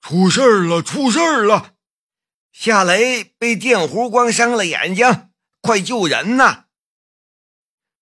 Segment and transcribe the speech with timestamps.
[0.00, 0.82] 出事儿了！
[0.82, 1.74] 出事儿了！
[2.52, 5.30] 夏雷被电弧光伤了眼睛，
[5.60, 6.64] 快救人呐！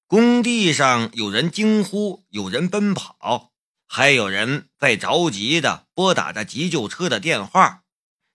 [0.06, 3.52] 工地上有人惊呼，有人奔跑，
[3.86, 7.84] 还有人在着急的拨打着急救车的电话，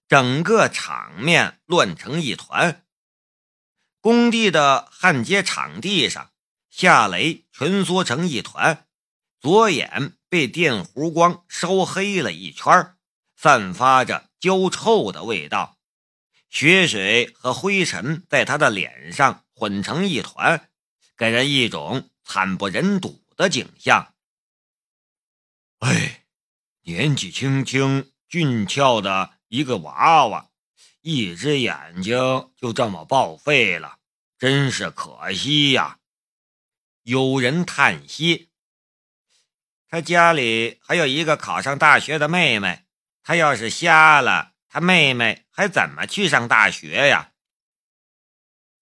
[0.07, 2.85] 整个场面乱成一团。
[4.01, 6.31] 工地的焊接场地上，
[6.69, 8.85] 夏雷蜷缩成一团，
[9.39, 12.95] 左眼被电弧光烧黑了一圈，
[13.43, 15.77] 散发着焦臭的味道，
[16.49, 20.69] 血水和灰尘在他的脸上混成一团。
[21.17, 24.13] 给人一种惨不忍睹的景象。
[25.79, 26.23] 哎，
[26.83, 30.49] 年纪轻轻、俊俏的一个娃娃，
[31.01, 32.15] 一只眼睛
[32.55, 33.97] 就这么报废了，
[34.39, 35.99] 真是可惜呀！
[37.01, 38.51] 有人叹息。
[39.89, 42.82] 他家里还有一个考上大学的妹妹，
[43.23, 47.31] 他要是瞎了，他妹妹还怎么去上大学呀？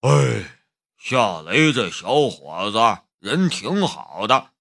[0.02, 0.58] 哎。
[1.04, 4.52] 夏雷这小伙子人挺好的，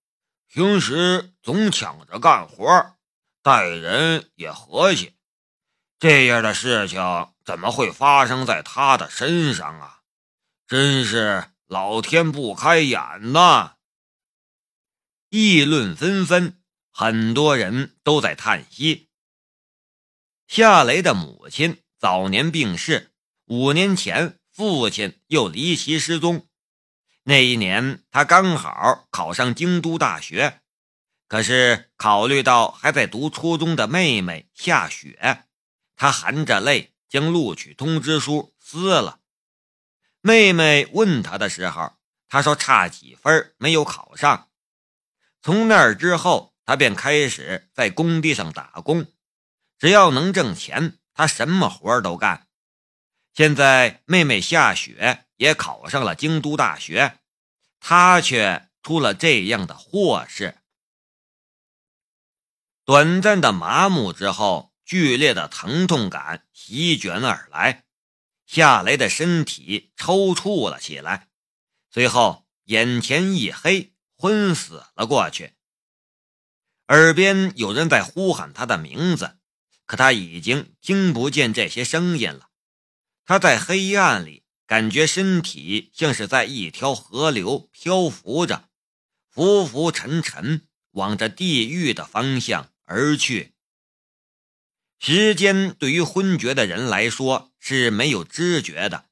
[0.47, 2.97] 平时总抢着干活，
[3.43, 5.19] 待人也和气。
[5.99, 6.99] 这样的事情
[7.45, 10.01] 怎么会发生在他的身上啊？
[10.67, 13.75] 真是老天不开眼呐！
[15.29, 16.59] 议论纷纷，
[16.91, 19.10] 很多人都在叹息。
[20.53, 23.13] 夏雷的母亲早年病逝，
[23.45, 24.37] 五年前。
[24.51, 26.49] 父亲又离奇失踪，
[27.23, 30.61] 那一年他刚好考上京都大学，
[31.29, 35.45] 可是考虑到还在读初中的妹妹夏雪，
[35.95, 39.21] 他含着泪将录取通知书撕了。
[40.21, 41.93] 妹妹问他的时候，
[42.29, 44.49] 他说差几分没有考上。
[45.41, 49.07] 从那儿之后，他便开始在工地上打工，
[49.81, 52.47] 只要能挣钱，他什么活都干。
[53.33, 57.19] 现在妹妹夏雪也考上了京都大学，
[57.81, 60.59] 他却出了这样的祸事。
[62.85, 67.85] 短暂的麻木之后，剧烈的疼痛感席卷而来，
[68.45, 71.29] 夏雷的身体抽搐了起来，
[71.91, 75.55] 随后眼前一黑，昏死了过去。
[76.89, 79.39] 耳边有人在呼喊他的名字，
[79.91, 82.51] 可他已经听不见这些声音了。
[83.25, 88.69] 他在黑暗里感觉身体像是在一条河流漂浮着，
[89.29, 93.55] 浮浮沉沉，往着地狱的方向而去。
[95.01, 99.07] 时间对于昏厥的人来说是没有知觉的，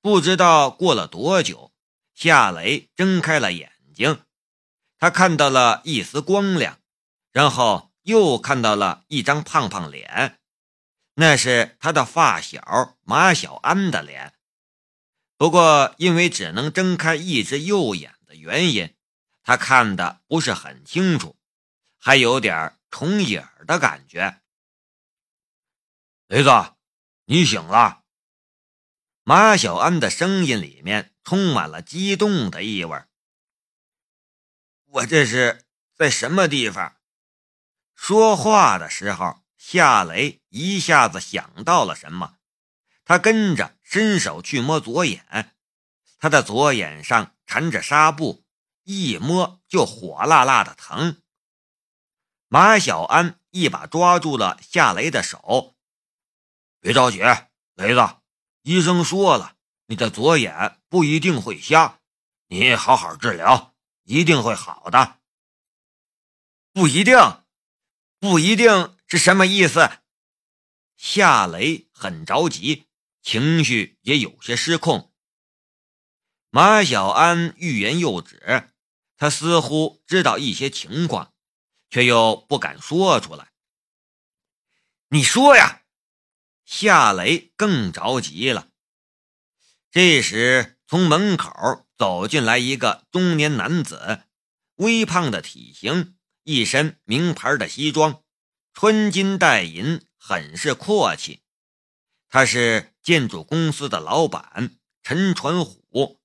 [0.00, 1.72] 不知道过了多久，
[2.12, 4.24] 夏雷睁开了眼睛，
[4.98, 6.80] 他看到了一丝光亮，
[7.30, 10.38] 然后又看到了一张胖胖脸。
[11.14, 14.32] 那是他的发小马小安的脸，
[15.36, 18.94] 不过因为只能睁开一只右眼的原因，
[19.42, 21.36] 他看的不是很清楚，
[21.98, 24.40] 还有点重影的感觉。
[26.28, 26.48] 雷子，
[27.26, 28.04] 你醒了！
[29.22, 33.04] 马小安的声音里面充满了激动的意味。
[34.86, 36.96] 我这是在什么地方？
[38.02, 39.40] 说话的时候。
[39.56, 42.34] 夏雷一下子想到了什么，
[43.04, 45.54] 他跟着伸手去摸左眼，
[46.18, 48.44] 他的左眼上缠着纱布，
[48.82, 51.22] 一摸就火辣辣的疼。
[52.48, 55.76] 马小安一把抓住了夏雷的手，
[56.80, 57.20] 别着急，
[57.74, 58.16] 雷子，
[58.62, 59.54] 医生说了，
[59.86, 62.00] 你的左眼不一定会瞎，
[62.48, 65.20] 你好好治疗，一定会好的。
[66.72, 67.16] 不一定，
[68.22, 68.96] 不一定。
[69.08, 69.90] 是什么意思？
[70.96, 72.86] 夏雷很着急，
[73.20, 75.12] 情绪也有些失控。
[76.48, 78.70] 马小安欲言又止，
[79.16, 81.34] 他似乎知道一些情况，
[81.90, 83.52] 却又不敢说出来。
[85.08, 85.82] 你说呀！
[86.64, 88.68] 夏雷更着急了。
[89.90, 94.22] 这时，从门口走进来一个中年男子，
[94.76, 98.22] 微胖的体型，一身名牌的西装。
[98.74, 101.42] 穿金戴银，很是阔气。
[102.28, 106.20] 他是建筑公司的老板陈传虎。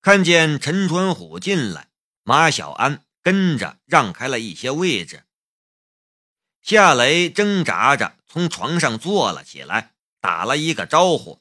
[0.00, 1.90] 看见陈传虎进来，
[2.22, 5.26] 马小安跟着让开了一些位置。
[6.62, 11.40] 夏雷挣扎着从床上坐了起来，打了一个招呼：“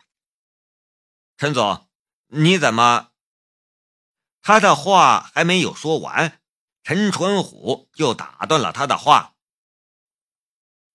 [1.38, 1.88] 陈总，
[2.28, 3.12] 你怎么？”
[4.44, 6.41] 他的话还没有说完，
[6.84, 9.36] 陈春虎就打断了他的话。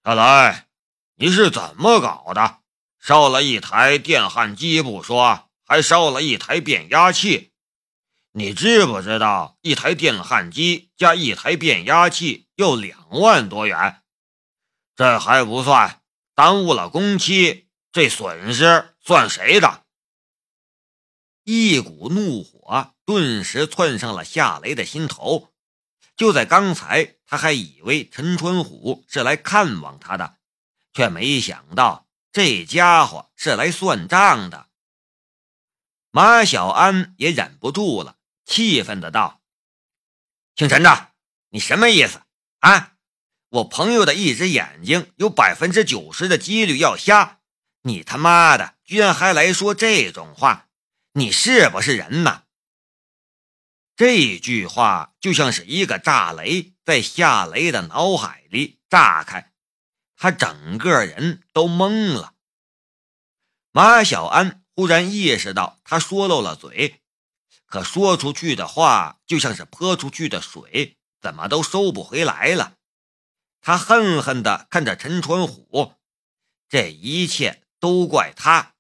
[0.03, 0.69] 看来，
[1.17, 2.61] 你是怎么搞的？
[2.99, 7.53] 烧了一台电焊机不说，还烧了一台变压器。
[8.33, 14.03] 你知不知道，一台电焊机加一台变压器要两万多元？
[14.95, 16.03] 这还不算，
[16.35, 19.85] 耽误了工期，这损失算谁的？
[21.45, 25.53] 一股怒火顿时窜上了夏雷的心头。
[26.17, 30.39] 就在刚才，他还以为陈春虎是来看望他的，
[30.95, 34.69] 却没想到这家伙是来算账的。
[36.11, 38.17] 马小安也忍不住了，
[38.47, 39.43] 气愤的道
[40.57, 41.11] ：“姓陈的，
[41.51, 42.23] 你什么意思
[42.61, 42.95] 啊？
[43.51, 47.41] 我朋友的一只眼睛有百分之九十的几率要瞎，
[47.83, 50.69] 你他妈的居然还来说这种话，
[51.13, 52.45] 你是不是人呐？”
[53.97, 59.55] 这句话就像是一个炸雷，在夏雷的脑海里炸开，
[60.17, 62.35] 他整个人都懵了。
[63.73, 67.01] 马小安忽然意识到他说漏了嘴，
[67.65, 72.77] 可说出去的话就像是泼出去的水，怎么都收不回来了。
[73.63, 75.95] 他恨恨地看着陈春虎，
[76.69, 78.75] 这一切都怪他。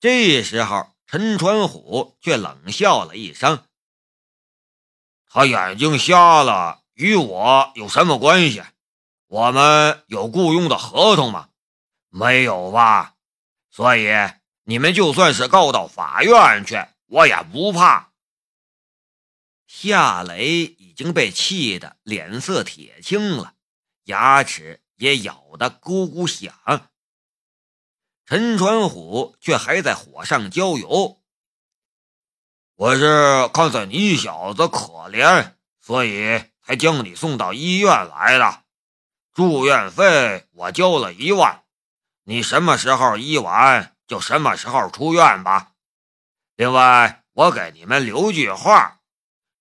[0.00, 0.89] 这时候。
[1.10, 3.64] 陈传虎却冷笑了一声
[5.26, 8.62] ：“他眼睛瞎了，与我有什么关系？
[9.26, 11.48] 我们有雇佣的合同吗？
[12.10, 13.16] 没有吧。
[13.72, 14.08] 所以
[14.62, 16.76] 你们就算是告到法院去，
[17.06, 18.12] 我也不怕。”
[19.66, 23.54] 夏雷已经被气得脸色铁青了，
[24.04, 26.54] 牙齿也咬得咕咕响。
[28.30, 31.20] 陈传虎却还在火上浇油。
[32.76, 38.62] 我是看在你小子可怜，所以才将你送到医院来的。
[39.34, 41.64] 住院费我交了一万，
[42.22, 45.72] 你什么时候医完就什么时候出院吧。
[46.54, 49.00] 另外，我给你们留句话：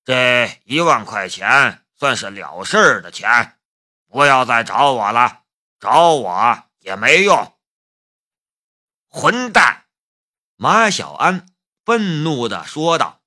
[0.06, 3.58] 这一万块钱算是了事的钱，
[4.08, 5.42] 不要再找我了，
[5.80, 7.52] 找我也没用。
[9.10, 9.88] 混蛋！
[10.56, 11.46] 马小安
[11.84, 13.22] 愤怒地说道：“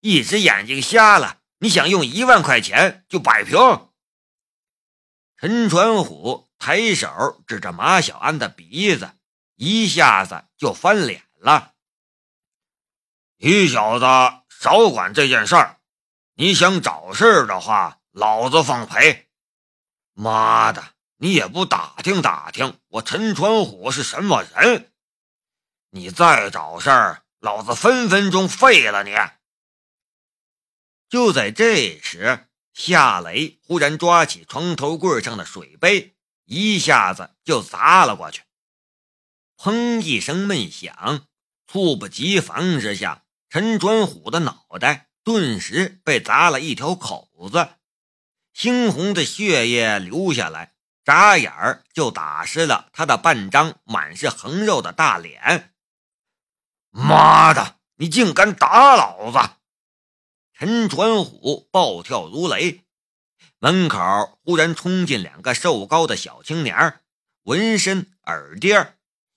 [0.00, 3.56] 一只眼睛瞎了，你想用一万块钱就摆平？”
[5.40, 9.16] 陈传虎抬手指着马小安的鼻子，
[9.54, 11.74] 一下子就翻脸了
[13.38, 14.04] ：“你小子
[14.48, 15.80] 少管这件事儿！
[16.34, 19.30] 你想找事儿的话，老子放赔！
[20.12, 24.92] 妈的！”你也不打听打听我陈传虎是什么人？
[25.90, 29.16] 你再找事儿，老子分分钟废了你！
[31.08, 38.42] 就在这时，夏雷忽然抓起床头柜上的水杯，一下子就砸了过去。
[39.56, 41.26] 砰一声闷响，
[41.66, 47.70] 猝不及防之下，陈传虎的脑袋顿时被砸了一条口子，
[48.54, 50.76] 猩红的血液流下来。
[51.08, 55.72] 眨眼儿就打湿了他的半张满是横肉的大脸。
[56.90, 59.38] 妈的，你竟敢打老子！
[60.52, 62.84] 陈传虎暴跳如雷，
[63.58, 67.00] 门口忽然冲进两个瘦高的小青年，
[67.44, 68.92] 纹身、耳钉，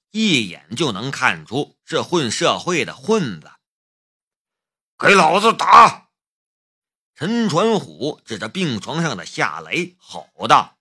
[0.10, 3.50] 一眼就能看出是混社会的混子。
[4.98, 6.10] 给老子打！
[7.16, 10.78] 陈传虎指着病床上的夏雷吼道。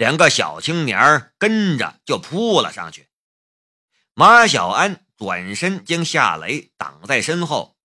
[0.00, 3.10] 两个小青年跟着就扑了上去，
[4.14, 7.76] 马小安转身将夏雷挡在身后，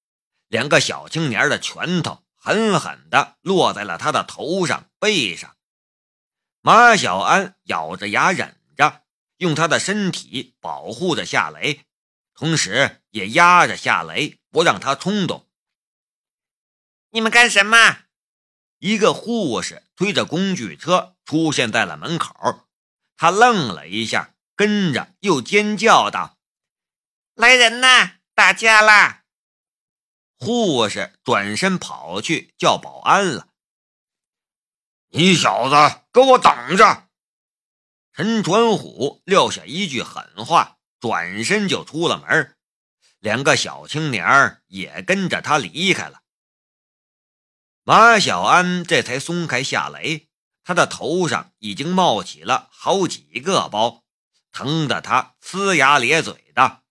[0.47, 5.57] 两个小青年的拳头狠狠地落在了他的头上、背上。
[6.61, 9.03] 马小安咬着牙忍着，
[9.35, 11.81] 用他的身体保护着夏雷，
[12.33, 15.49] 同时也压着夏雷，不让他冲动。
[17.09, 18.04] 你们干什么？
[18.85, 22.67] 一个护士推着工具车出现在了门口，
[23.17, 26.37] 他愣了一下，跟着又尖叫道
[27.33, 29.23] ：“来人呐，打架啦！”
[30.37, 33.47] 护士转身跑去叫保安了。
[35.09, 37.07] 你小子给我等着！
[38.13, 42.55] 陈传虎撂下一句狠话，转身就出了门，
[43.17, 46.21] 两个小青年也跟着他离开了。
[47.87, 50.27] 马小安这才松开夏雷，
[50.63, 54.03] 他的头上已经冒起了好几个包，
[54.51, 56.81] 疼得他呲牙咧嘴的。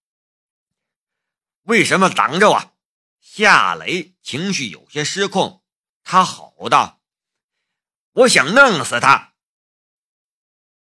[1.62, 2.76] 为什么挡着我？
[3.20, 5.64] 夏雷情绪有些失控，
[6.04, 7.00] 他吼道
[8.14, 9.34] ：“我想弄死他！”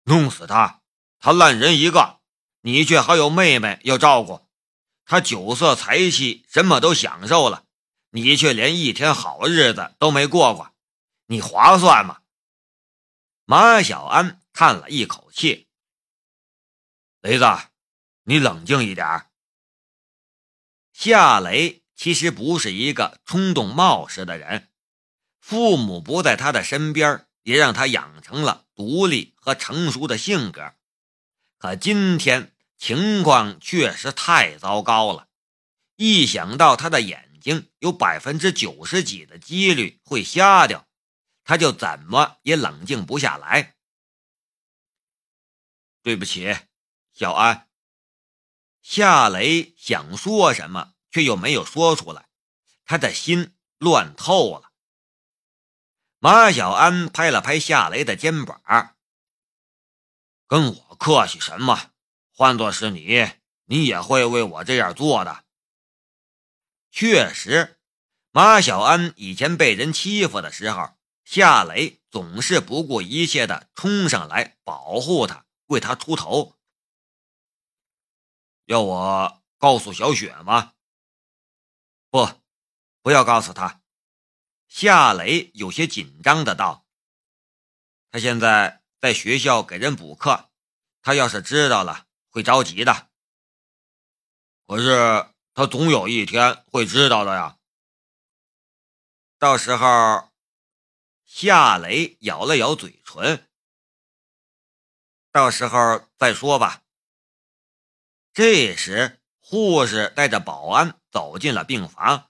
[0.06, 0.82] 弄死他！
[1.20, 2.22] 他烂人一个，
[2.62, 4.50] 你却还有妹妹要照顾。
[5.06, 7.68] 他酒色财气什么都享受了，
[8.12, 10.74] 你却连一天好日子都没过过，
[11.28, 12.22] 你划算吗？”
[13.46, 15.68] 马小安叹了一口气
[17.22, 17.46] ：“雷子，
[18.24, 19.26] 你冷静一点。”
[20.94, 24.70] 夏雷其实不是一个冲动冒失的人，
[25.40, 30.76] 父母不在他的身边，也让他养成了独立和成熟的性格。
[31.58, 35.28] 可今天情况确实太糟糕了，
[35.96, 40.88] 一想到他的眼睛有百分之九十几的几率会瞎掉，
[41.44, 43.76] 他就怎么也冷静不下来。
[46.02, 46.56] 对不起，
[47.14, 47.68] 小安。
[48.82, 52.30] 夏雷想说什么，却又没有说出来，
[52.86, 54.72] 他的心乱透了。
[56.20, 58.96] 马小安拍了拍夏雷的肩膀。
[60.48, 61.92] 跟我客气什么？
[62.32, 63.30] 换做是你，
[63.66, 65.44] 你也会为我这样做的。
[66.92, 67.80] 确实，
[68.32, 76.56] 马小安以前被人欺负的时候，夏雷总是不顾一切的冲上来保护他，为他出头。
[78.66, 80.74] 要我告诉小雪吗？
[82.10, 82.28] 不，
[83.02, 83.82] 不要告诉他。
[84.68, 86.86] 夏雷有些紧张的道
[88.12, 90.50] ：“他现在……”在学校给人补课，
[91.02, 93.08] 他要是知道了会着急的。
[94.68, 95.26] 可是
[95.60, 97.58] 他总有一天会知道的呀。
[99.38, 100.30] 到时候，
[101.26, 103.46] 夏雷咬了咬嘴唇。
[105.34, 106.84] 到时候再说吧。
[108.32, 112.30] 这时，护士带着保安走进了病房，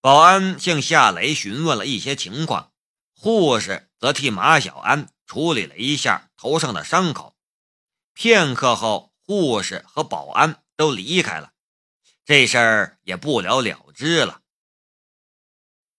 [0.00, 2.72] 保安向夏雷询问了一些情况，
[3.14, 5.08] 护士则替马小安。
[5.24, 7.36] 处理了一下头上的伤口，
[8.12, 11.52] 片刻后，护士和保安都离开了，
[12.30, 14.42] 这事儿也不了了之了。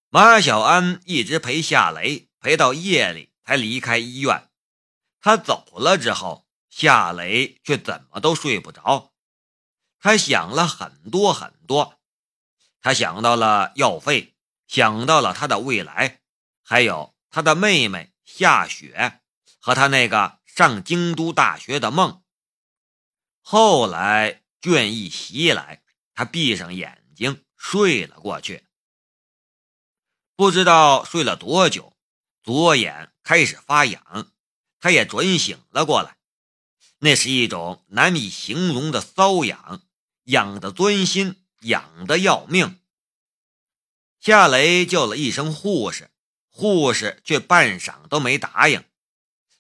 [0.08, 4.50] 马小安一直陪夏雷，陪到夜里才离开医院。
[5.20, 9.12] 他走了之后，夏雷却怎么都睡不着。
[10.00, 12.00] 他想了很多很多，
[12.80, 14.34] 他想到了药费，
[14.68, 16.22] 想到了他的未来，
[16.64, 19.20] 还有他的妹妹夏雪。
[19.60, 22.24] 和他那个上京都大学的梦。
[23.42, 25.81] 后来倦意袭来，
[26.22, 28.64] 他闭上眼睛睡了过去。
[30.36, 31.94] 不知道睡了多久，
[32.44, 34.32] 左眼开始发痒，
[34.80, 36.18] 他也准醒了过来。
[37.00, 39.82] 那是一种难以形容的瘙痒，
[40.26, 42.80] 痒得钻心，痒得要命。
[44.20, 46.12] 夏雷叫了一声护士，
[46.50, 48.84] 护士却半晌都没答应。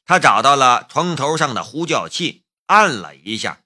[0.05, 3.63] 他找到了床头上的呼叫器，按了一下，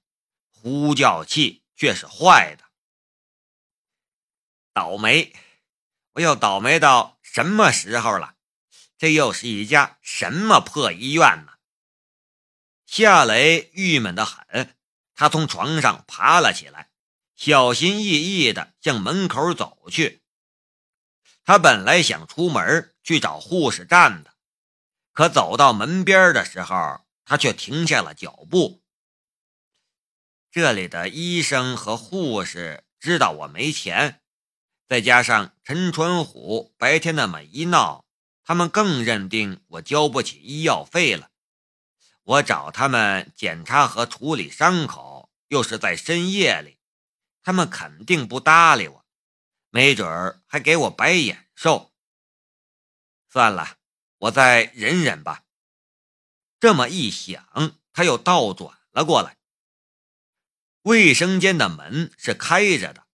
[0.48, 2.64] 呼叫器却是坏的。
[4.76, 5.34] 倒霉！
[6.16, 8.36] 我要倒霉到什么时候了？
[8.98, 11.54] 这又是一家什么破医院呢？
[12.86, 14.76] 夏雷郁闷的很，
[15.16, 16.92] 他从床上爬了起来，
[17.38, 20.22] 小心翼翼地向门口走去。
[21.46, 24.34] 他本来想出门去找护士站的。
[25.14, 28.84] 可走到门边的时候，他却停下了脚步。
[30.52, 34.22] 这里的医生和护士知道我没钱，
[34.88, 38.06] 再加上陈春虎白天那么一闹，
[38.44, 41.32] 他们更认定我交不起医药费了。
[42.24, 46.78] 我找他们检查和处理伤口，又是在深夜里，
[47.42, 49.06] 他们肯定不搭理我，
[49.70, 51.94] 没准儿还给我白眼受。
[53.30, 53.78] 算了。
[54.20, 55.44] 我再忍忍吧。
[56.60, 59.38] 这么一想，他又倒转了过来。
[60.84, 63.05] 卫生间的门是开着的，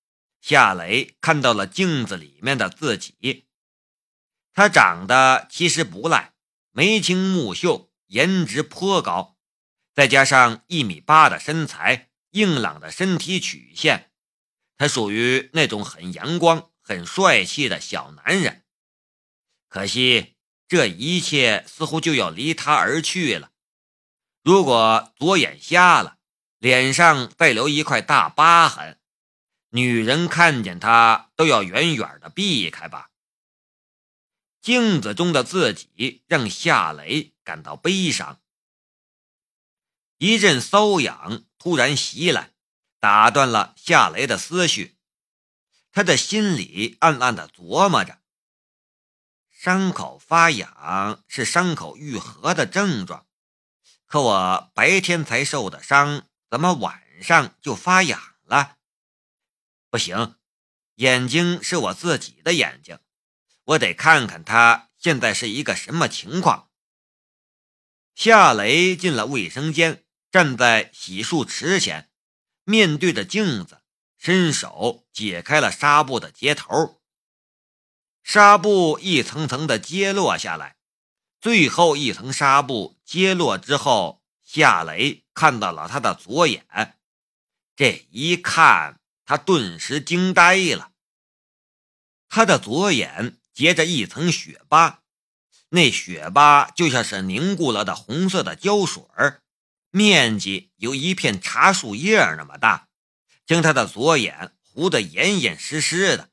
[0.42, 3.46] 夏雷看到了镜子里面的自己。
[4.52, 6.34] 他长得其实不赖，
[6.72, 9.38] 眉清目秀，颜值颇高，
[9.94, 14.12] 再加上一米八的身材，硬朗的身体曲线，
[14.78, 18.66] 他属于那种很阳光、很帅气的小男人。
[19.70, 20.36] 可惜。
[20.68, 23.52] 这一切似乎就要离他而去了。
[24.42, 26.18] 如果左眼瞎了，
[26.60, 29.01] 脸上再留一块大疤痕，
[29.74, 33.10] 女人看见他都要远远的避开吧。
[34.62, 38.42] 镜子中的自己让夏雷感到悲伤。
[40.18, 42.52] 一阵瘙痒突然袭来，
[43.00, 44.98] 打断了夏雷的思绪。
[45.92, 48.20] 他的心里暗暗的琢磨着。
[49.50, 53.26] 伤口发痒是伤口愈合的症状，
[54.06, 58.78] 可我白天才受的伤，怎么晚上就发痒了？
[59.92, 60.36] 不行，
[60.96, 62.98] 眼睛是我自己的眼睛，
[63.66, 66.70] 我得看看他现在是一个什么情况。
[68.16, 72.10] 夏雷进了卫生间，站在洗漱池前，
[72.64, 73.82] 面对着镜子，
[74.18, 77.02] 伸手解开了纱布的接头。
[78.24, 80.78] 纱布一层层的揭落下来，
[81.42, 86.98] 最后一层纱布揭落之后，夏雷看到了他的左眼。
[87.76, 89.01] 这一看，
[89.32, 90.92] 他顿时惊呆了。
[92.28, 95.04] 他的左眼结着一层血疤，
[95.70, 99.42] 那血疤就像是凝固了的红色的胶水儿，
[99.90, 102.90] 面积有一片茶树叶那么大，
[103.46, 106.30] 将他的左眼糊得严严实实的。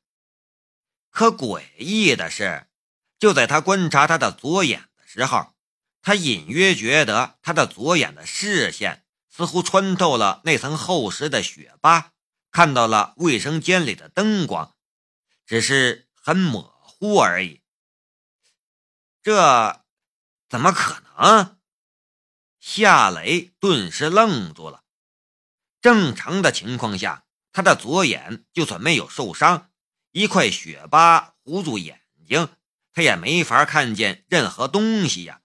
[1.09, 2.67] 可诡异的是，
[3.21, 5.55] 就在他观察他的左眼的时候，
[6.03, 12.11] 他隐约觉得他的左眼的视线似乎穿透了那层厚实的血疤，
[12.51, 14.75] 看到了卫生间里的灯光，
[15.47, 17.63] 只是很模糊而已。
[19.23, 19.85] 这
[20.49, 21.59] 怎么可能？
[22.59, 24.85] 夏雷顿时愣住了。
[25.81, 29.71] 正常的情况下，他的左眼就算没有受伤。
[30.11, 32.49] 一块血疤糊住眼睛，
[32.93, 35.43] 他也没法看见任何东西呀。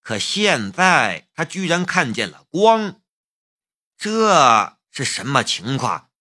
[0.00, 3.02] 可现在他居然看见了光，
[3.98, 6.11] 这是什么情况？